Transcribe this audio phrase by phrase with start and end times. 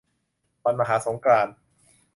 [0.63, 1.55] วันมหาสงกรานต์